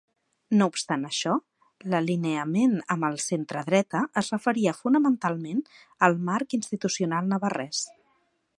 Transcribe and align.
No 0.59 0.67
obstant 0.69 1.01
això, 1.09 1.33
l'alineament 1.93 2.73
amb 2.95 3.07
el 3.09 3.19
centredreta 3.25 4.01
es 4.23 4.31
referia 4.35 4.75
fonamentalment 4.81 5.61
al 6.09 6.17
marc 6.31 6.57
institucional 6.61 7.31
navarrès. 7.35 7.85